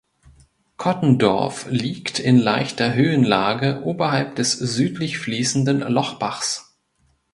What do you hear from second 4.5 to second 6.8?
südlich fließenden Lochbachs.